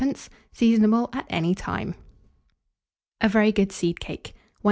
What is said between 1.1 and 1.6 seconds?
at any